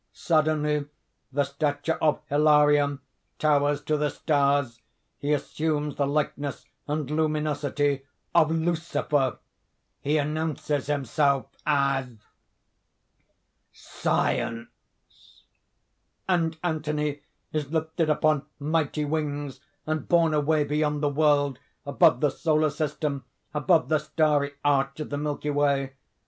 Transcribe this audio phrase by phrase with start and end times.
[0.13, 0.85] Suddenly
[1.31, 3.01] the stature of Hilarion
[3.37, 4.81] towers to the stars;
[5.19, 9.37] he assumes the likeness and luminosity of Lucifer;
[9.99, 12.17] he announces himself as
[13.71, 14.69] SCIENCE
[16.27, 17.21] And Anthony
[17.53, 23.23] is lifted upon mighty wings and borne away beyond the world, above the solar system,
[23.53, 25.93] above the starry arch of the Milky Way.